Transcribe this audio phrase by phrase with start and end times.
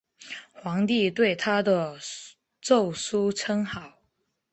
[0.51, 1.95] 皇帝对他的
[2.63, 3.99] 奏疏称好。